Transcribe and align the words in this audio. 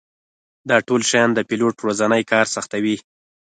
دا 0.69 0.77
ټول 0.87 1.01
شیان 1.09 1.29
د 1.33 1.39
پیلوټ 1.49 1.75
ورځنی 1.81 2.23
کار 2.31 2.45
سختوي 2.55 2.95